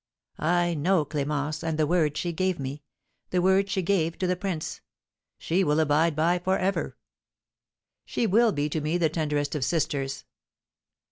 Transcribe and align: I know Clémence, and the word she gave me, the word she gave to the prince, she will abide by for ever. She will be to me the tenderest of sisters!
I 0.39 0.73
know 0.73 1.05
Clémence, 1.05 1.61
and 1.61 1.77
the 1.77 1.85
word 1.85 2.17
she 2.17 2.33
gave 2.33 2.57
me, 2.57 2.81
the 3.29 3.39
word 3.39 3.69
she 3.69 3.83
gave 3.83 4.17
to 4.17 4.25
the 4.25 4.35
prince, 4.35 4.81
she 5.37 5.63
will 5.63 5.79
abide 5.79 6.15
by 6.15 6.39
for 6.39 6.57
ever. 6.57 6.97
She 8.03 8.25
will 8.25 8.51
be 8.51 8.67
to 8.69 8.81
me 8.81 8.97
the 8.97 9.09
tenderest 9.09 9.53
of 9.53 9.63
sisters! 9.63 10.23